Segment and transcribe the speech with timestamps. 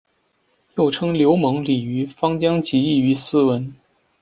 [0.77, 3.71] 又称刘猛、李馀“方将极意于斯文”。